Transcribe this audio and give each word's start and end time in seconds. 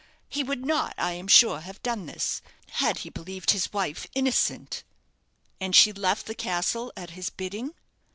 He 0.27 0.43
would 0.43 0.65
not, 0.65 0.95
I 0.97 1.11
am 1.11 1.27
sure, 1.27 1.59
have 1.59 1.83
done 1.83 2.07
this, 2.07 2.41
had 2.71 2.97
he 3.05 3.11
believed 3.11 3.51
his 3.51 3.71
wife 3.71 4.07
innocent." 4.15 4.81
"And 5.59 5.75
she 5.75 5.93
left 5.93 6.25
the 6.25 6.33
castle 6.33 6.91
at 6.97 7.11
his 7.11 7.29
bidding?" 7.29 7.75